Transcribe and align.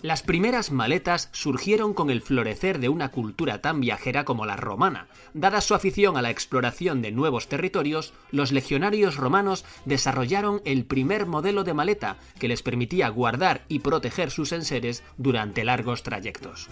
Las 0.00 0.22
primeras 0.22 0.70
maletas 0.70 1.28
surgieron 1.32 1.92
con 1.92 2.10
el 2.10 2.22
florecer 2.22 2.78
de 2.78 2.88
una 2.88 3.10
cultura 3.10 3.60
tan 3.60 3.80
viajera 3.80 4.24
como 4.24 4.46
la 4.46 4.56
romana. 4.56 5.08
Dada 5.34 5.60
su 5.60 5.74
afición 5.74 6.16
a 6.16 6.22
la 6.22 6.30
exploración 6.30 7.02
de 7.02 7.10
nuevos 7.10 7.48
territorios, 7.48 8.14
los 8.30 8.52
legionarios 8.52 9.16
romanos 9.16 9.64
desarrollaron 9.86 10.62
el 10.64 10.84
primer 10.84 11.26
modelo 11.26 11.64
de 11.64 11.74
maleta 11.74 12.16
que 12.38 12.46
les 12.46 12.62
permitía 12.62 13.08
guardar 13.08 13.64
y 13.66 13.80
proteger 13.80 14.30
sus 14.30 14.52
enseres 14.52 15.02
durante 15.16 15.64
largos 15.64 16.04
trayectos. 16.04 16.68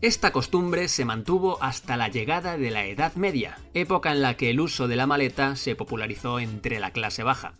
Esta 0.00 0.32
costumbre 0.32 0.88
se 0.88 1.04
mantuvo 1.04 1.62
hasta 1.62 1.96
la 1.96 2.08
llegada 2.08 2.56
de 2.56 2.70
la 2.70 2.86
Edad 2.86 3.14
Media, 3.14 3.58
época 3.74 4.10
en 4.10 4.22
la 4.22 4.36
que 4.36 4.50
el 4.50 4.60
uso 4.60 4.88
de 4.88 4.96
la 4.96 5.06
maleta 5.06 5.54
se 5.54 5.76
popularizó 5.76 6.40
entre 6.40 6.80
la 6.80 6.90
clase 6.90 7.22
baja 7.22 7.54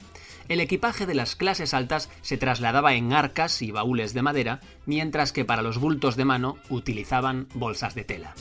el 0.48 0.60
equipaje 0.60 1.06
de 1.06 1.14
las 1.14 1.36
clases 1.36 1.74
altas 1.74 2.10
se 2.22 2.36
trasladaba 2.36 2.94
en 2.94 3.12
arcas 3.12 3.62
y 3.62 3.70
baúles 3.70 4.14
de 4.14 4.22
madera, 4.22 4.60
mientras 4.86 5.32
que 5.32 5.44
para 5.44 5.62
los 5.62 5.78
bultos 5.78 6.16
de 6.16 6.24
mano 6.24 6.56
utilizaban 6.68 7.48
bolsas 7.54 7.94
de 7.94 8.04
tela. 8.04 8.34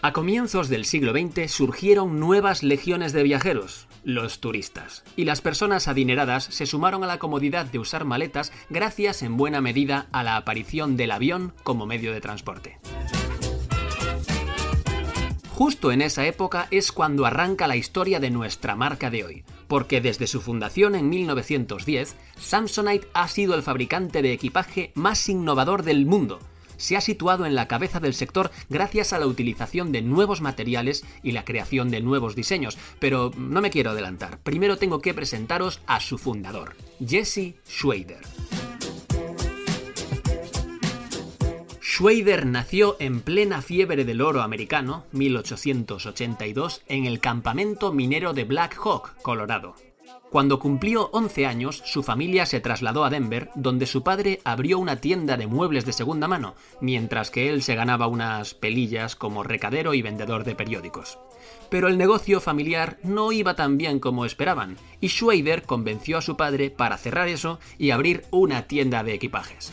A 0.00 0.12
comienzos 0.12 0.68
del 0.68 0.84
siglo 0.84 1.12
XX 1.12 1.50
surgieron 1.50 2.20
nuevas 2.20 2.62
legiones 2.62 3.12
de 3.12 3.24
viajeros, 3.24 3.88
los 4.04 4.40
turistas, 4.40 5.02
y 5.16 5.24
las 5.24 5.40
personas 5.40 5.88
adineradas 5.88 6.44
se 6.44 6.66
sumaron 6.66 7.02
a 7.02 7.08
la 7.08 7.18
comodidad 7.18 7.66
de 7.66 7.80
usar 7.80 8.04
maletas 8.04 8.52
gracias 8.70 9.22
en 9.22 9.36
buena 9.36 9.60
medida 9.60 10.06
a 10.12 10.22
la 10.22 10.36
aparición 10.36 10.96
del 10.96 11.10
avión 11.10 11.52
como 11.64 11.84
medio 11.84 12.12
de 12.12 12.20
transporte. 12.20 12.78
Justo 15.58 15.90
en 15.90 16.02
esa 16.02 16.24
época 16.24 16.68
es 16.70 16.92
cuando 16.92 17.26
arranca 17.26 17.66
la 17.66 17.74
historia 17.74 18.20
de 18.20 18.30
nuestra 18.30 18.76
marca 18.76 19.10
de 19.10 19.24
hoy, 19.24 19.44
porque 19.66 20.00
desde 20.00 20.28
su 20.28 20.40
fundación 20.40 20.94
en 20.94 21.08
1910, 21.08 22.14
Samsonite 22.38 23.08
ha 23.12 23.26
sido 23.26 23.56
el 23.56 23.64
fabricante 23.64 24.22
de 24.22 24.32
equipaje 24.32 24.92
más 24.94 25.28
innovador 25.28 25.82
del 25.82 26.06
mundo. 26.06 26.38
Se 26.76 26.96
ha 26.96 27.00
situado 27.00 27.44
en 27.44 27.56
la 27.56 27.66
cabeza 27.66 27.98
del 27.98 28.14
sector 28.14 28.52
gracias 28.68 29.12
a 29.12 29.18
la 29.18 29.26
utilización 29.26 29.90
de 29.90 30.00
nuevos 30.00 30.42
materiales 30.42 31.04
y 31.24 31.32
la 31.32 31.44
creación 31.44 31.90
de 31.90 32.02
nuevos 32.02 32.36
diseños, 32.36 32.78
pero 33.00 33.32
no 33.36 33.60
me 33.60 33.70
quiero 33.70 33.90
adelantar. 33.90 34.38
Primero 34.44 34.76
tengo 34.76 35.00
que 35.00 35.12
presentaros 35.12 35.80
a 35.88 35.98
su 35.98 36.18
fundador, 36.18 36.76
Jesse 37.04 37.56
Schwader. 37.68 38.20
Schwader 41.98 42.46
nació 42.46 42.96
en 43.00 43.22
plena 43.22 43.60
fiebre 43.60 44.04
del 44.04 44.20
oro 44.20 44.42
americano, 44.42 45.06
1882, 45.10 46.82
en 46.86 47.06
el 47.06 47.18
campamento 47.18 47.92
minero 47.92 48.32
de 48.34 48.44
Black 48.44 48.78
Hawk, 48.80 49.20
Colorado. 49.20 49.74
Cuando 50.30 50.60
cumplió 50.60 51.10
11 51.12 51.46
años, 51.46 51.82
su 51.84 52.04
familia 52.04 52.46
se 52.46 52.60
trasladó 52.60 53.04
a 53.04 53.10
Denver, 53.10 53.50
donde 53.56 53.84
su 53.84 54.04
padre 54.04 54.40
abrió 54.44 54.78
una 54.78 55.00
tienda 55.00 55.36
de 55.36 55.48
muebles 55.48 55.86
de 55.86 55.92
segunda 55.92 56.28
mano, 56.28 56.54
mientras 56.80 57.32
que 57.32 57.50
él 57.50 57.64
se 57.64 57.74
ganaba 57.74 58.06
unas 58.06 58.54
pelillas 58.54 59.16
como 59.16 59.42
recadero 59.42 59.92
y 59.92 60.00
vendedor 60.00 60.44
de 60.44 60.54
periódicos. 60.54 61.18
Pero 61.68 61.88
el 61.88 61.98
negocio 61.98 62.40
familiar 62.40 62.98
no 63.02 63.32
iba 63.32 63.56
tan 63.56 63.76
bien 63.76 63.98
como 63.98 64.24
esperaban, 64.24 64.76
y 65.00 65.08
Schwader 65.08 65.64
convenció 65.64 66.18
a 66.18 66.22
su 66.22 66.36
padre 66.36 66.70
para 66.70 66.96
cerrar 66.96 67.26
eso 67.26 67.58
y 67.76 67.90
abrir 67.90 68.24
una 68.30 68.68
tienda 68.68 69.02
de 69.02 69.14
equipajes. 69.14 69.72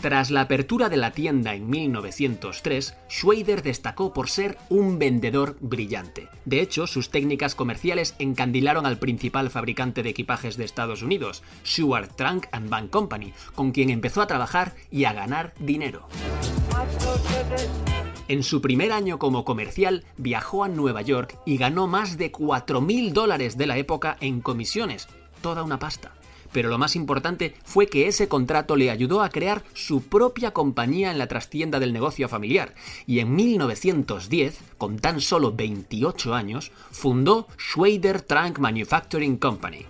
Tras 0.00 0.30
la 0.30 0.42
apertura 0.42 0.88
de 0.88 0.96
la 0.96 1.10
tienda 1.10 1.54
en 1.54 1.68
1903, 1.68 2.96
Schwader 3.10 3.64
destacó 3.64 4.12
por 4.12 4.30
ser 4.30 4.56
un 4.68 4.96
vendedor 5.00 5.56
brillante. 5.60 6.28
De 6.44 6.60
hecho, 6.60 6.86
sus 6.86 7.10
técnicas 7.10 7.56
comerciales 7.56 8.14
encandilaron 8.20 8.86
al 8.86 8.98
principal 8.98 9.50
fabricante 9.50 10.04
de 10.04 10.10
equipajes 10.10 10.56
de 10.56 10.64
Estados 10.64 11.02
Unidos, 11.02 11.42
Seward 11.64 12.14
Trunk 12.14 12.46
and 12.52 12.70
Bank 12.70 12.90
Company, 12.90 13.32
con 13.56 13.72
quien 13.72 13.90
empezó 13.90 14.22
a 14.22 14.28
trabajar 14.28 14.76
y 14.92 15.04
a 15.04 15.12
ganar 15.12 15.52
dinero. 15.58 16.06
En 18.28 18.44
su 18.44 18.62
primer 18.62 18.92
año 18.92 19.18
como 19.18 19.44
comercial 19.44 20.04
viajó 20.16 20.62
a 20.62 20.68
Nueva 20.68 21.02
York 21.02 21.36
y 21.44 21.56
ganó 21.56 21.88
más 21.88 22.16
de 22.18 22.30
4.000 22.30 23.12
dólares 23.12 23.58
de 23.58 23.66
la 23.66 23.78
época 23.78 24.16
en 24.20 24.42
comisiones, 24.42 25.08
toda 25.42 25.64
una 25.64 25.80
pasta 25.80 26.12
pero 26.52 26.68
lo 26.68 26.78
más 26.78 26.96
importante 26.96 27.54
fue 27.64 27.86
que 27.86 28.08
ese 28.08 28.28
contrato 28.28 28.76
le 28.76 28.90
ayudó 28.90 29.22
a 29.22 29.30
crear 29.30 29.62
su 29.74 30.02
propia 30.02 30.52
compañía 30.52 31.10
en 31.10 31.18
la 31.18 31.26
trastienda 31.26 31.80
del 31.80 31.92
negocio 31.92 32.28
familiar, 32.28 32.74
y 33.06 33.20
en 33.20 33.34
1910, 33.34 34.60
con 34.78 34.98
tan 34.98 35.20
solo 35.20 35.52
28 35.52 36.34
años, 36.34 36.72
fundó 36.90 37.48
Schwader 37.58 38.22
Trunk 38.22 38.58
Manufacturing 38.58 39.36
Company. 39.36 39.86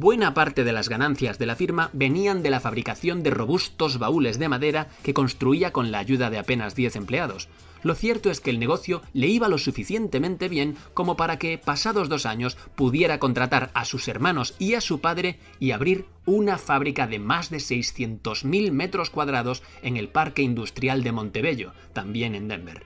Buena 0.00 0.32
parte 0.32 0.62
de 0.62 0.70
las 0.70 0.88
ganancias 0.88 1.40
de 1.40 1.46
la 1.46 1.56
firma 1.56 1.90
venían 1.92 2.44
de 2.44 2.50
la 2.50 2.60
fabricación 2.60 3.24
de 3.24 3.30
robustos 3.30 3.98
baúles 3.98 4.38
de 4.38 4.48
madera 4.48 4.86
que 5.02 5.12
construía 5.12 5.72
con 5.72 5.90
la 5.90 5.98
ayuda 5.98 6.30
de 6.30 6.38
apenas 6.38 6.76
10 6.76 6.94
empleados, 6.94 7.48
lo 7.82 7.94
cierto 7.94 8.30
es 8.30 8.40
que 8.40 8.50
el 8.50 8.58
negocio 8.58 9.02
le 9.12 9.28
iba 9.28 9.48
lo 9.48 9.58
suficientemente 9.58 10.48
bien 10.48 10.76
como 10.94 11.16
para 11.16 11.38
que, 11.38 11.58
pasados 11.58 12.08
dos 12.08 12.26
años, 12.26 12.56
pudiera 12.74 13.18
contratar 13.18 13.70
a 13.74 13.84
sus 13.84 14.08
hermanos 14.08 14.54
y 14.58 14.74
a 14.74 14.80
su 14.80 15.00
padre 15.00 15.38
y 15.60 15.72
abrir 15.72 16.06
una 16.24 16.58
fábrica 16.58 17.06
de 17.06 17.18
más 17.18 17.50
de 17.50 17.58
600.000 17.58 18.70
metros 18.72 19.10
cuadrados 19.10 19.62
en 19.82 19.96
el 19.96 20.08
Parque 20.08 20.42
Industrial 20.42 21.02
de 21.02 21.12
Montebello, 21.12 21.72
también 21.92 22.34
en 22.34 22.48
Denver. 22.48 22.84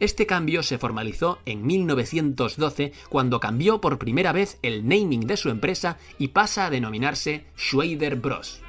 Este 0.00 0.26
cambio 0.26 0.62
se 0.62 0.78
formalizó 0.78 1.40
en 1.44 1.66
1912 1.66 2.92
cuando 3.08 3.40
cambió 3.40 3.80
por 3.80 3.98
primera 3.98 4.32
vez 4.32 4.58
el 4.62 4.86
naming 4.86 5.26
de 5.26 5.36
su 5.36 5.50
empresa 5.50 5.98
y 6.18 6.28
pasa 6.28 6.66
a 6.66 6.70
denominarse 6.70 7.46
Schwader 7.56 8.16
Bros. 8.16 8.62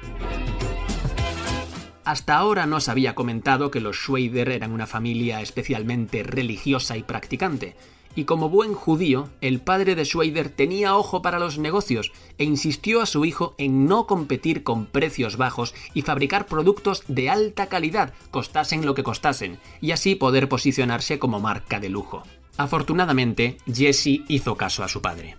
Hasta 2.04 2.36
ahora 2.36 2.66
no 2.66 2.80
se 2.80 2.90
había 2.90 3.14
comentado 3.14 3.70
que 3.70 3.80
los 3.80 3.96
Schweider 3.96 4.48
eran 4.48 4.72
una 4.72 4.86
familia 4.86 5.40
especialmente 5.42 6.22
religiosa 6.22 6.96
y 6.96 7.02
practicante, 7.02 7.76
y 8.16 8.24
como 8.24 8.48
buen 8.48 8.74
judío, 8.74 9.28
el 9.40 9.60
padre 9.60 9.94
de 9.94 10.04
Schweider 10.04 10.48
tenía 10.48 10.96
ojo 10.96 11.22
para 11.22 11.38
los 11.38 11.58
negocios 11.58 12.12
e 12.38 12.44
insistió 12.44 13.00
a 13.00 13.06
su 13.06 13.24
hijo 13.24 13.54
en 13.58 13.86
no 13.86 14.06
competir 14.06 14.62
con 14.62 14.86
precios 14.86 15.36
bajos 15.36 15.74
y 15.94 16.02
fabricar 16.02 16.46
productos 16.46 17.04
de 17.06 17.30
alta 17.30 17.66
calidad, 17.66 18.12
costasen 18.30 18.84
lo 18.84 18.94
que 18.94 19.04
costasen, 19.04 19.58
y 19.80 19.92
así 19.92 20.16
poder 20.16 20.48
posicionarse 20.48 21.18
como 21.18 21.38
marca 21.38 21.78
de 21.78 21.88
lujo. 21.88 22.24
Afortunadamente, 22.56 23.58
Jesse 23.72 24.22
hizo 24.28 24.56
caso 24.56 24.82
a 24.82 24.88
su 24.88 25.00
padre. 25.00 25.36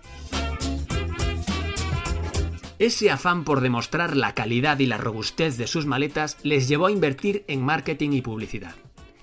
Ese 2.82 3.12
afán 3.12 3.44
por 3.44 3.60
demostrar 3.60 4.16
la 4.16 4.34
calidad 4.34 4.80
y 4.80 4.86
la 4.86 4.98
robustez 4.98 5.56
de 5.56 5.68
sus 5.68 5.86
maletas 5.86 6.36
les 6.42 6.66
llevó 6.66 6.86
a 6.86 6.90
invertir 6.90 7.44
en 7.46 7.64
marketing 7.64 8.10
y 8.10 8.22
publicidad. 8.22 8.74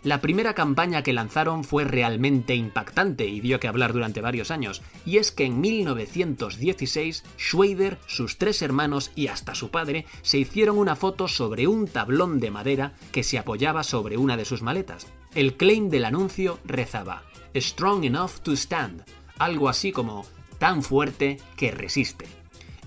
La 0.01 0.21
primera 0.21 0.53
campaña 0.53 1.03
que 1.03 1.11
lanzaron 1.11 1.65
fue 1.65 1.83
realmente 1.83 2.55
impactante 2.55 3.27
y 3.27 3.41
dio 3.41 3.59
que 3.59 3.67
hablar 3.67 3.91
durante 3.91 4.21
varios 4.21 4.49
años, 4.49 4.81
y 5.05 5.17
es 5.17 5.33
que 5.33 5.43
en 5.43 5.59
1916 5.59 7.25
Schwader, 7.37 7.97
sus 8.07 8.37
tres 8.37 8.61
hermanos 8.61 9.11
y 9.13 9.27
hasta 9.27 9.53
su 9.55 9.71
padre 9.71 10.05
se 10.21 10.37
hicieron 10.37 10.77
una 10.77 10.95
foto 10.95 11.27
sobre 11.27 11.67
un 11.67 11.85
tablón 11.85 12.39
de 12.39 12.51
madera 12.51 12.93
que 13.11 13.23
se 13.23 13.37
apoyaba 13.37 13.83
sobre 13.83 14.15
una 14.15 14.37
de 14.37 14.45
sus 14.45 14.61
maletas. 14.61 15.07
El 15.35 15.57
claim 15.57 15.89
del 15.89 16.05
anuncio 16.05 16.59
rezaba 16.63 17.23
Strong 17.53 18.05
enough 18.05 18.39
to 18.41 18.53
stand, 18.53 19.03
algo 19.37 19.67
así 19.67 19.91
como 19.91 20.25
tan 20.59 20.81
fuerte 20.81 21.41
que 21.57 21.71
resiste. 21.71 22.38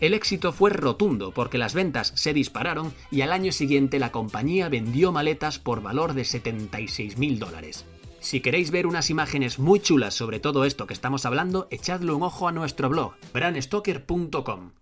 El 0.03 0.15
éxito 0.15 0.51
fue 0.53 0.71
rotundo 0.71 1.31
porque 1.31 1.59
las 1.59 1.75
ventas 1.75 2.11
se 2.17 2.33
dispararon 2.35 2.93
y 3.13 3.21
al 3.21 3.33
año 3.33 3.53
siguiente 3.53 4.01
la 4.01 4.11
compañía 4.11 4.69
vendió 4.69 5.13
maletas 5.13 5.61
por 5.61 5.81
valor 5.81 6.15
de 6.15 6.25
76 6.25 7.19
mil 7.19 7.39
dólares. 7.39 7.85
Si 8.19 8.41
queréis 8.41 8.73
ver 8.73 8.89
unas 8.89 9.11
imágenes 9.11 9.61
muy 9.61 9.79
chulas 9.79 10.15
sobre 10.15 10.41
todo 10.41 10.65
esto 10.65 10.89
que 10.89 10.93
estamos 10.93 11.25
hablando, 11.25 11.69
echadle 11.71 12.11
un 12.11 12.25
ojo 12.25 12.49
a 12.49 12.53
nuestro 12.53 12.89
blog, 12.89 13.13
branstoker.com. 13.33 14.73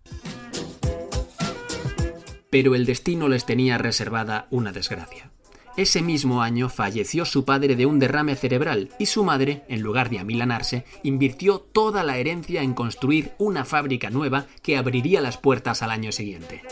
Pero 2.48 2.74
el 2.74 2.86
destino 2.86 3.28
les 3.28 3.44
tenía 3.44 3.76
reservada 3.76 4.46
una 4.48 4.72
desgracia. 4.72 5.30
Ese 5.76 6.02
mismo 6.02 6.42
año 6.42 6.68
falleció 6.68 7.24
su 7.24 7.44
padre 7.44 7.76
de 7.76 7.86
un 7.86 7.98
derrame 7.98 8.34
cerebral 8.34 8.90
y 8.98 9.06
su 9.06 9.24
madre, 9.24 9.62
en 9.68 9.80
lugar 9.80 10.10
de 10.10 10.18
amilanarse, 10.18 10.84
invirtió 11.02 11.60
toda 11.60 12.02
la 12.02 12.18
herencia 12.18 12.62
en 12.62 12.74
construir 12.74 13.32
una 13.38 13.64
fábrica 13.64 14.10
nueva 14.10 14.46
que 14.62 14.76
abriría 14.76 15.20
las 15.20 15.38
puertas 15.38 15.82
al 15.82 15.92
año 15.92 16.10
siguiente. 16.12 16.62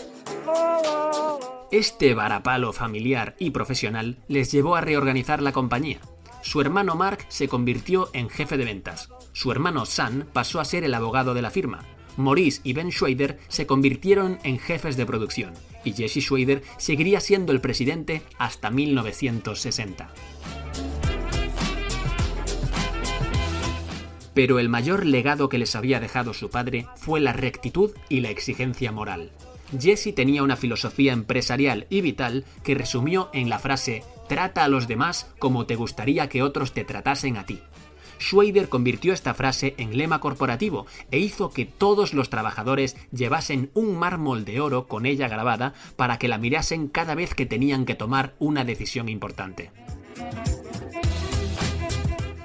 Este 1.70 2.14
varapalo 2.14 2.72
familiar 2.72 3.36
y 3.38 3.50
profesional 3.50 4.18
les 4.26 4.50
llevó 4.50 4.74
a 4.74 4.80
reorganizar 4.80 5.42
la 5.42 5.52
compañía. 5.52 6.00
Su 6.42 6.60
hermano 6.60 6.94
Mark 6.94 7.26
se 7.28 7.48
convirtió 7.48 8.10
en 8.14 8.28
jefe 8.28 8.56
de 8.56 8.64
ventas. 8.64 9.10
Su 9.32 9.52
hermano 9.52 9.86
Sam 9.86 10.24
pasó 10.32 10.60
a 10.60 10.64
ser 10.64 10.82
el 10.82 10.94
abogado 10.94 11.34
de 11.34 11.42
la 11.42 11.50
firma. 11.50 11.84
Maurice 12.16 12.60
y 12.64 12.72
Ben 12.72 12.90
Schwader 12.90 13.38
se 13.48 13.66
convirtieron 13.66 14.38
en 14.42 14.58
jefes 14.58 14.96
de 14.96 15.06
producción 15.06 15.54
y 15.88 15.92
Jesse 15.92 16.22
Schwader 16.22 16.62
seguiría 16.76 17.20
siendo 17.20 17.52
el 17.52 17.60
presidente 17.60 18.22
hasta 18.38 18.70
1960. 18.70 20.10
Pero 24.34 24.58
el 24.60 24.68
mayor 24.68 25.04
legado 25.04 25.48
que 25.48 25.58
les 25.58 25.74
había 25.74 25.98
dejado 25.98 26.32
su 26.32 26.50
padre 26.50 26.86
fue 26.96 27.18
la 27.18 27.32
rectitud 27.32 27.90
y 28.08 28.20
la 28.20 28.30
exigencia 28.30 28.92
moral. 28.92 29.32
Jesse 29.78 30.14
tenía 30.14 30.42
una 30.42 30.56
filosofía 30.56 31.12
empresarial 31.12 31.86
y 31.90 32.00
vital 32.00 32.44
que 32.62 32.74
resumió 32.74 33.30
en 33.32 33.50
la 33.50 33.58
frase 33.58 34.04
Trata 34.28 34.64
a 34.64 34.68
los 34.68 34.86
demás 34.86 35.26
como 35.38 35.64
te 35.64 35.74
gustaría 35.74 36.28
que 36.28 36.42
otros 36.42 36.72
te 36.72 36.84
tratasen 36.84 37.38
a 37.38 37.46
ti. 37.46 37.60
Schwader 38.18 38.68
convirtió 38.68 39.12
esta 39.12 39.34
frase 39.34 39.74
en 39.78 39.96
lema 39.96 40.20
corporativo 40.20 40.86
e 41.10 41.18
hizo 41.18 41.50
que 41.50 41.64
todos 41.64 42.14
los 42.14 42.30
trabajadores 42.30 42.96
llevasen 43.12 43.70
un 43.74 43.96
mármol 43.96 44.44
de 44.44 44.60
oro 44.60 44.86
con 44.86 45.06
ella 45.06 45.28
grabada 45.28 45.74
para 45.96 46.18
que 46.18 46.28
la 46.28 46.38
mirasen 46.38 46.88
cada 46.88 47.14
vez 47.14 47.34
que 47.34 47.46
tenían 47.46 47.84
que 47.84 47.94
tomar 47.94 48.34
una 48.38 48.64
decisión 48.64 49.08
importante. 49.08 49.70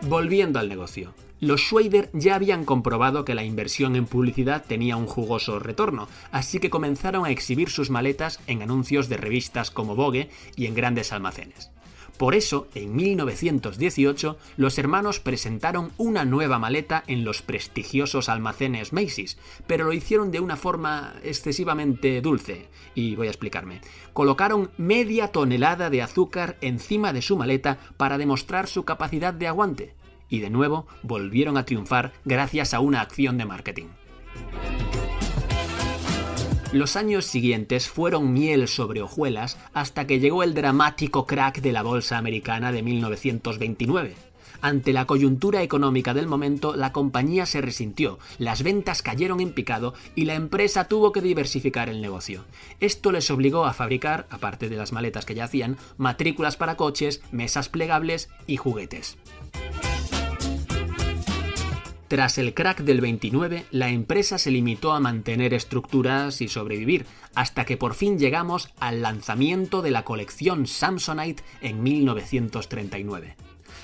Volviendo 0.03 0.59
al 0.59 0.69
negocio. 0.69 1.13
Los 1.39 1.59
Schwader 1.59 2.09
ya 2.13 2.35
habían 2.35 2.63
comprobado 2.63 3.25
que 3.25 3.35
la 3.35 3.43
inversión 3.43 3.97
en 3.97 4.05
publicidad 4.05 4.63
tenía 4.65 4.95
un 4.95 5.07
jugoso 5.07 5.59
retorno, 5.59 6.07
así 6.31 6.59
que 6.59 6.69
comenzaron 6.69 7.25
a 7.25 7.31
exhibir 7.31 7.69
sus 7.69 7.89
maletas 7.89 8.39
en 8.47 8.61
anuncios 8.61 9.09
de 9.09 9.17
revistas 9.17 9.69
como 9.69 9.93
Vogue 9.93 10.29
y 10.55 10.67
en 10.67 10.73
grandes 10.73 11.11
almacenes. 11.11 11.72
Por 12.17 12.35
eso, 12.35 12.67
en 12.75 12.95
1918, 12.95 14.37
los 14.57 14.77
hermanos 14.77 15.19
presentaron 15.19 15.91
una 15.97 16.25
nueva 16.25 16.59
maleta 16.59 17.03
en 17.07 17.23
los 17.23 17.41
prestigiosos 17.41 18.29
almacenes 18.29 18.93
Macy's, 18.93 19.37
pero 19.67 19.85
lo 19.85 19.93
hicieron 19.93 20.31
de 20.31 20.39
una 20.39 20.55
forma 20.55 21.15
excesivamente 21.23 22.21
dulce, 22.21 22.67
y 22.95 23.15
voy 23.15 23.27
a 23.27 23.31
explicarme. 23.31 23.81
Colocaron 24.13 24.71
media 24.77 25.29
tonelada 25.29 25.89
de 25.89 26.01
azúcar 26.01 26.57
encima 26.61 27.13
de 27.13 27.21
su 27.21 27.35
maleta 27.35 27.79
para 27.97 28.17
demostrar 28.17 28.67
su 28.67 28.85
capacidad 28.85 29.33
de 29.33 29.47
aguante 29.47 29.95
y 30.33 30.39
de 30.39 30.49
nuevo 30.49 30.87
volvieron 31.03 31.57
a 31.57 31.65
triunfar 31.65 32.11
gracias 32.25 32.73
a 32.73 32.79
una 32.79 33.01
acción 33.01 33.37
de 33.37 33.45
marketing. 33.45 33.85
Los 36.73 36.95
años 36.95 37.25
siguientes 37.27 37.87
fueron 37.87 38.33
miel 38.33 38.67
sobre 38.67 39.03
hojuelas 39.03 39.59
hasta 39.73 40.07
que 40.07 40.19
llegó 40.19 40.41
el 40.41 40.55
dramático 40.55 41.27
crack 41.27 41.61
de 41.61 41.71
la 41.71 41.83
bolsa 41.83 42.17
americana 42.17 42.71
de 42.71 42.81
1929. 42.81 44.15
Ante 44.59 44.91
la 44.91 45.05
coyuntura 45.05 45.61
económica 45.61 46.15
del 46.15 46.25
momento, 46.25 46.75
la 46.75 46.91
compañía 46.91 47.45
se 47.45 47.61
resintió, 47.61 48.17
las 48.39 48.63
ventas 48.63 49.03
cayeron 49.03 49.39
en 49.39 49.53
picado 49.53 49.93
y 50.15 50.25
la 50.25 50.33
empresa 50.33 50.87
tuvo 50.87 51.11
que 51.11 51.21
diversificar 51.21 51.89
el 51.89 52.01
negocio. 52.01 52.43
Esto 52.79 53.11
les 53.11 53.29
obligó 53.29 53.65
a 53.65 53.73
fabricar, 53.73 54.25
aparte 54.31 54.67
de 54.67 54.77
las 54.77 54.93
maletas 54.93 55.25
que 55.25 55.35
ya 55.35 55.43
hacían, 55.43 55.77
matrículas 55.97 56.57
para 56.57 56.75
coches, 56.75 57.21
mesas 57.31 57.69
plegables 57.69 58.29
y 58.47 58.57
juguetes. 58.57 59.19
Tras 62.07 62.37
el 62.37 62.53
crack 62.53 62.81
del 62.81 63.01
29, 63.01 63.65
la 63.71 63.89
empresa 63.89 64.37
se 64.37 64.51
limitó 64.51 64.93
a 64.93 64.99
mantener 64.99 65.53
estructuras 65.53 66.41
y 66.41 66.47
sobrevivir, 66.47 67.05
hasta 67.33 67.65
que 67.65 67.77
por 67.77 67.95
fin 67.95 68.19
llegamos 68.19 68.69
al 68.79 69.01
lanzamiento 69.01 69.81
de 69.81 69.91
la 69.91 70.03
colección 70.03 70.67
Samsonite 70.67 71.43
en 71.61 71.81
1939. 71.81 73.35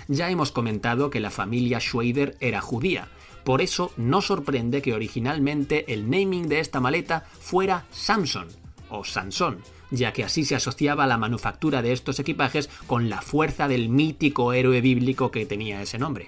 Ya 0.07 0.29
hemos 0.29 0.51
comentado 0.51 1.09
que 1.09 1.19
la 1.19 1.31
familia 1.31 1.79
Schwader 1.79 2.35
era 2.39 2.61
judía, 2.61 3.09
por 3.43 3.61
eso 3.61 3.91
no 3.97 4.21
sorprende 4.21 4.81
que 4.81 4.93
originalmente 4.93 5.91
el 5.91 6.09
naming 6.09 6.49
de 6.49 6.59
esta 6.59 6.79
maleta 6.79 7.25
fuera 7.39 7.85
Samson 7.91 8.47
o 8.89 9.03
Sansón, 9.03 9.63
ya 9.91 10.13
que 10.13 10.23
así 10.23 10.45
se 10.45 10.55
asociaba 10.55 11.07
la 11.07 11.17
manufactura 11.17 11.81
de 11.81 11.93
estos 11.93 12.19
equipajes 12.19 12.69
con 12.85 13.09
la 13.09 13.21
fuerza 13.21 13.67
del 13.67 13.89
mítico 13.89 14.53
héroe 14.53 14.81
bíblico 14.81 15.31
que 15.31 15.45
tenía 15.45 15.81
ese 15.81 15.97
nombre. 15.97 16.27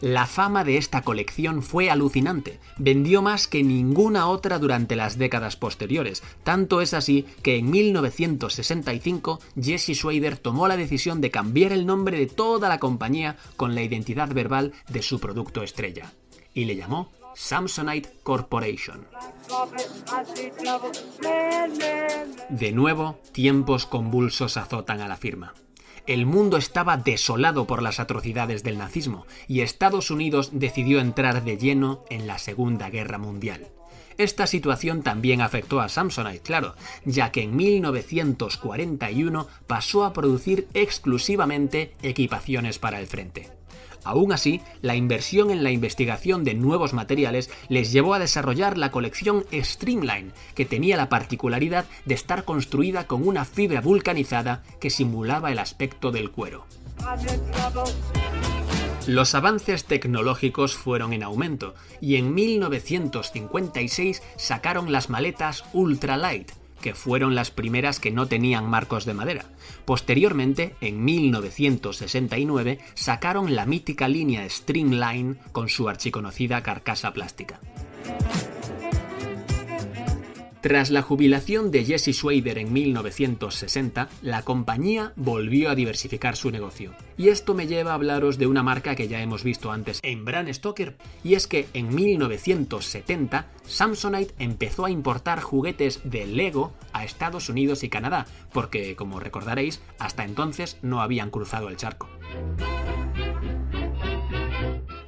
La 0.00 0.26
fama 0.26 0.62
de 0.62 0.76
esta 0.76 1.02
colección 1.02 1.62
fue 1.62 1.90
alucinante, 1.90 2.60
vendió 2.76 3.20
más 3.20 3.48
que 3.48 3.64
ninguna 3.64 4.28
otra 4.28 4.60
durante 4.60 4.94
las 4.94 5.18
décadas 5.18 5.56
posteriores, 5.56 6.22
tanto 6.44 6.80
es 6.80 6.94
así 6.94 7.26
que 7.42 7.56
en 7.56 7.70
1965 7.70 9.40
Jesse 9.60 9.94
Schwader 9.94 10.36
tomó 10.36 10.68
la 10.68 10.76
decisión 10.76 11.20
de 11.20 11.32
cambiar 11.32 11.72
el 11.72 11.84
nombre 11.84 12.16
de 12.16 12.26
toda 12.26 12.68
la 12.68 12.78
compañía 12.78 13.36
con 13.56 13.74
la 13.74 13.82
identidad 13.82 14.28
verbal 14.32 14.72
de 14.88 15.02
su 15.02 15.18
producto 15.18 15.64
estrella, 15.64 16.12
y 16.54 16.64
le 16.64 16.76
llamó 16.76 17.10
Samsonite 17.34 18.08
Corporation. 18.22 19.06
De 22.50 22.72
nuevo, 22.72 23.18
tiempos 23.32 23.86
convulsos 23.86 24.56
azotan 24.56 25.00
a 25.00 25.08
la 25.08 25.16
firma. 25.16 25.54
El 26.08 26.24
mundo 26.24 26.56
estaba 26.56 26.96
desolado 26.96 27.66
por 27.66 27.82
las 27.82 28.00
atrocidades 28.00 28.62
del 28.62 28.78
nazismo 28.78 29.26
y 29.46 29.60
Estados 29.60 30.10
Unidos 30.10 30.52
decidió 30.54 31.00
entrar 31.00 31.44
de 31.44 31.58
lleno 31.58 32.02
en 32.08 32.26
la 32.26 32.38
Segunda 32.38 32.88
Guerra 32.88 33.18
Mundial. 33.18 33.68
Esta 34.16 34.46
situación 34.46 35.02
también 35.02 35.42
afectó 35.42 35.82
a 35.82 35.90
Samsonite, 35.90 36.40
claro, 36.40 36.76
ya 37.04 37.30
que 37.30 37.42
en 37.42 37.54
1941 37.54 39.48
pasó 39.66 40.06
a 40.06 40.14
producir 40.14 40.66
exclusivamente 40.72 41.92
equipaciones 42.00 42.78
para 42.78 43.00
el 43.00 43.06
frente. 43.06 43.57
Aún 44.04 44.32
así, 44.32 44.60
la 44.82 44.94
inversión 44.94 45.50
en 45.50 45.62
la 45.62 45.70
investigación 45.70 46.44
de 46.44 46.54
nuevos 46.54 46.92
materiales 46.92 47.50
les 47.68 47.92
llevó 47.92 48.14
a 48.14 48.18
desarrollar 48.18 48.78
la 48.78 48.90
colección 48.90 49.44
Streamline, 49.52 50.32
que 50.54 50.64
tenía 50.64 50.96
la 50.96 51.08
particularidad 51.08 51.86
de 52.04 52.14
estar 52.14 52.44
construida 52.44 53.06
con 53.06 53.26
una 53.26 53.44
fibra 53.44 53.80
vulcanizada 53.80 54.62
que 54.80 54.90
simulaba 54.90 55.52
el 55.52 55.58
aspecto 55.58 56.10
del 56.10 56.30
cuero. 56.30 56.66
Los 59.06 59.34
avances 59.34 59.84
tecnológicos 59.84 60.74
fueron 60.74 61.14
en 61.14 61.22
aumento 61.22 61.74
y 62.00 62.16
en 62.16 62.34
1956 62.34 64.22
sacaron 64.36 64.92
las 64.92 65.08
maletas 65.08 65.64
Ultralight, 65.72 66.52
que 66.80 66.94
fueron 66.94 67.34
las 67.34 67.50
primeras 67.50 68.00
que 68.00 68.10
no 68.10 68.26
tenían 68.26 68.68
marcos 68.68 69.04
de 69.04 69.14
madera. 69.14 69.46
Posteriormente, 69.84 70.74
en 70.80 71.04
1969, 71.04 72.78
sacaron 72.94 73.54
la 73.54 73.66
mítica 73.66 74.08
línea 74.08 74.48
Streamline 74.48 75.38
con 75.52 75.68
su 75.68 75.88
archiconocida 75.88 76.62
carcasa 76.62 77.12
plástica. 77.12 77.60
Tras 80.60 80.90
la 80.90 81.02
jubilación 81.02 81.70
de 81.70 81.84
Jesse 81.84 82.12
Schwader 82.12 82.58
en 82.58 82.72
1960, 82.72 84.08
la 84.22 84.42
compañía 84.42 85.12
volvió 85.14 85.70
a 85.70 85.76
diversificar 85.76 86.34
su 86.34 86.50
negocio. 86.50 86.94
Y 87.16 87.28
esto 87.28 87.54
me 87.54 87.68
lleva 87.68 87.92
a 87.92 87.94
hablaros 87.94 88.38
de 88.38 88.48
una 88.48 88.64
marca 88.64 88.96
que 88.96 89.06
ya 89.06 89.22
hemos 89.22 89.44
visto 89.44 89.70
antes 89.70 90.00
en 90.02 90.24
Bran 90.24 90.52
Stoker, 90.52 90.96
y 91.22 91.34
es 91.34 91.46
que 91.46 91.68
en 91.74 91.94
1970 91.94 93.46
Samsonite 93.66 94.34
empezó 94.40 94.84
a 94.84 94.90
importar 94.90 95.40
juguetes 95.40 96.00
de 96.02 96.26
Lego 96.26 96.72
a 96.92 97.04
Estados 97.04 97.48
Unidos 97.48 97.84
y 97.84 97.88
Canadá, 97.88 98.26
porque 98.52 98.96
como 98.96 99.20
recordaréis, 99.20 99.80
hasta 100.00 100.24
entonces 100.24 100.78
no 100.82 101.00
habían 101.00 101.30
cruzado 101.30 101.68
el 101.68 101.76
charco. 101.76 102.08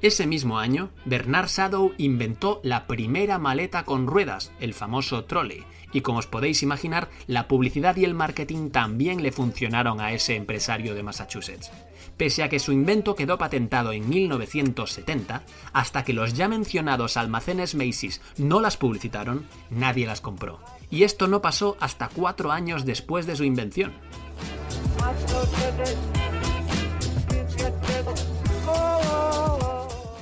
Ese 0.03 0.27
mismo 0.27 0.59
año, 0.59 0.89
Bernard 1.05 1.49
Shadow 1.49 1.93
inventó 1.99 2.61
la 2.65 2.87
primera 2.87 3.39
maleta 3.39 3.85
con 3.85 4.07
ruedas, 4.07 4.51
el 4.59 4.73
famoso 4.73 5.25
trolley, 5.25 5.63
y 5.93 6.01
como 6.01 6.21
os 6.21 6.27
podéis 6.27 6.63
imaginar, 6.63 7.11
la 7.27 7.49
publicidad 7.49 7.95
y 7.97 8.05
el 8.05 8.15
marketing 8.15 8.71
también 8.71 9.23
le 9.23 9.31
funcionaron 9.31 10.01
a 10.01 10.13
ese 10.13 10.37
empresario 10.37 10.95
de 10.95 11.03
Massachusetts. 11.03 11.71
Pese 12.17 12.43
a 12.43 12.49
que 12.49 12.61
su 12.61 12.73
invento 12.73 13.15
quedó 13.15 13.37
patentado 13.37 13.93
en 13.93 14.09
1970, 14.09 15.43
hasta 15.75 16.03
que 16.03 16.15
los 16.15 16.33
ya 16.33 16.49
mencionados 16.49 17.19
almacenes 17.19 17.75
Macy's 17.75 18.23
no 18.39 18.63
las 18.63 18.79
publicitaron, 18.79 19.47
nadie 19.69 20.07
las 20.07 20.23
compró. 20.23 20.61
Y 20.91 21.03
esto 21.03 21.29
no 21.29 21.43
pasó 21.43 21.77
hasta 21.79 22.09
cuatro 22.09 22.53
años 22.53 22.87
después 22.87 23.27
de 23.27 23.37
su 23.37 23.45
invención. 23.45 23.93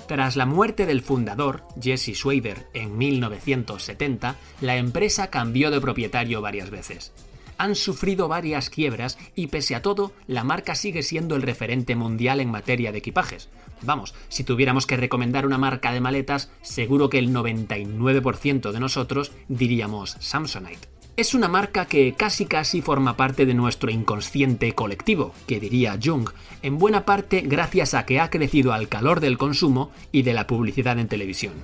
Tras 0.09 0.37
la 0.37 0.47
muerte 0.47 0.87
del 0.87 1.03
fundador, 1.03 1.65
Jesse 1.79 2.15
Schwader, 2.15 2.67
en 2.73 2.97
1970, 2.97 4.37
la 4.63 4.77
empresa 4.79 5.29
cambió 5.29 5.71
de 5.71 5.83
propietario 5.83 6.41
varias 6.41 6.71
veces. 6.71 7.13
Han 7.59 7.75
sufrido 7.75 8.27
varias 8.27 8.71
quiebras 8.71 9.19
y 9.35 9.49
pese 9.49 9.75
a 9.75 9.83
todo, 9.83 10.13
la 10.27 10.45
marca 10.45 10.75
sigue 10.75 11.03
siendo 11.03 11.37
el 11.37 11.43
referente 11.43 11.95
mundial 11.95 12.41
en 12.41 12.51
materia 12.51 12.91
de 12.91 12.99
equipajes. 12.99 13.51
Vamos, 13.83 14.15
si 14.31 14.45
tuviéramos 14.45 14.87
que 14.87 14.97
recomendar 14.97 15.45
una 15.45 15.59
marca 15.59 15.93
de 15.93 16.01
maletas, 16.01 16.51
seguro 16.63 17.11
que 17.11 17.19
el 17.19 17.29
99% 17.31 18.73
de 18.73 18.81
nosotros 18.81 19.33
diríamos 19.49 20.17
Samsonite. 20.21 20.98
Es 21.19 21.35
una 21.35 21.49
marca 21.49 21.87
que 21.87 22.15
casi 22.15 22.47
casi 22.47 22.81
forma 22.81 23.17
parte 23.17 23.45
de 23.45 23.53
nuestro 23.53 23.91
inconsciente 23.91 24.73
colectivo, 24.77 25.35
que 25.49 25.59
diría 25.59 25.99
Jung, 26.01 26.31
en 26.63 26.79
buena 26.79 27.05
parte 27.05 27.41
gracias 27.41 27.95
a 27.95 28.07
que 28.07 28.21
ha 28.21 28.31
crecido 28.31 28.73
al 28.73 28.87
calor 28.87 29.19
del 29.19 29.37
consumo 29.37 29.91
y 30.13 30.23
de 30.23 30.33
la 30.33 30.47
publicidad 30.47 30.97
en 30.97 31.09
televisión. 31.09 31.55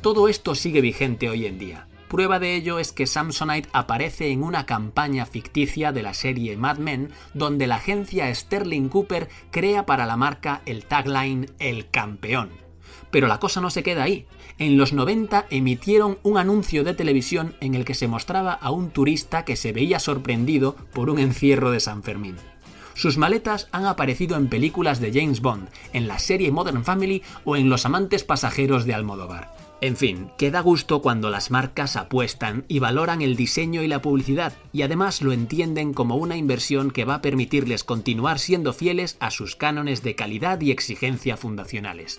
Todo 0.00 0.28
esto 0.28 0.54
sigue 0.54 0.80
vigente 0.80 1.28
hoy 1.28 1.46
en 1.46 1.58
día. 1.58 1.88
Prueba 2.06 2.38
de 2.38 2.54
ello 2.54 2.78
es 2.78 2.92
que 2.92 3.08
Samsonite 3.08 3.68
aparece 3.72 4.30
en 4.30 4.44
una 4.44 4.64
campaña 4.64 5.26
ficticia 5.26 5.90
de 5.90 6.04
la 6.04 6.14
serie 6.14 6.56
Mad 6.56 6.78
Men, 6.78 7.10
donde 7.32 7.66
la 7.66 7.76
agencia 7.76 8.32
Sterling 8.32 8.88
Cooper 8.88 9.28
crea 9.50 9.86
para 9.86 10.06
la 10.06 10.16
marca 10.16 10.62
el 10.66 10.84
tagline 10.84 11.50
El 11.58 11.90
campeón. 11.90 12.63
Pero 13.14 13.28
la 13.28 13.38
cosa 13.38 13.60
no 13.60 13.70
se 13.70 13.84
queda 13.84 14.02
ahí. 14.02 14.26
En 14.58 14.76
los 14.76 14.92
90 14.92 15.46
emitieron 15.50 16.18
un 16.24 16.36
anuncio 16.36 16.82
de 16.82 16.94
televisión 16.94 17.54
en 17.60 17.76
el 17.76 17.84
que 17.84 17.94
se 17.94 18.08
mostraba 18.08 18.54
a 18.54 18.72
un 18.72 18.90
turista 18.90 19.44
que 19.44 19.54
se 19.54 19.72
veía 19.72 20.00
sorprendido 20.00 20.74
por 20.92 21.08
un 21.08 21.20
encierro 21.20 21.70
de 21.70 21.78
San 21.78 22.02
Fermín. 22.02 22.34
Sus 22.94 23.16
maletas 23.16 23.68
han 23.70 23.86
aparecido 23.86 24.36
en 24.36 24.48
películas 24.48 24.98
de 24.98 25.12
James 25.12 25.42
Bond, 25.42 25.68
en 25.92 26.08
la 26.08 26.18
serie 26.18 26.50
Modern 26.50 26.84
Family 26.84 27.22
o 27.44 27.54
en 27.54 27.70
Los 27.70 27.86
amantes 27.86 28.24
pasajeros 28.24 28.84
de 28.84 28.94
Almodóvar. 28.94 29.54
En 29.80 29.96
fin, 29.96 30.30
que 30.36 30.50
da 30.50 30.60
gusto 30.60 31.00
cuando 31.00 31.30
las 31.30 31.52
marcas 31.52 31.94
apuestan 31.94 32.64
y 32.66 32.80
valoran 32.80 33.22
el 33.22 33.36
diseño 33.36 33.84
y 33.84 33.86
la 33.86 34.02
publicidad, 34.02 34.54
y 34.72 34.82
además 34.82 35.22
lo 35.22 35.30
entienden 35.30 35.94
como 35.94 36.16
una 36.16 36.36
inversión 36.36 36.90
que 36.90 37.04
va 37.04 37.16
a 37.16 37.22
permitirles 37.22 37.84
continuar 37.84 38.40
siendo 38.40 38.72
fieles 38.72 39.16
a 39.20 39.30
sus 39.30 39.54
cánones 39.54 40.02
de 40.02 40.16
calidad 40.16 40.60
y 40.62 40.72
exigencia 40.72 41.36
fundacionales. 41.36 42.18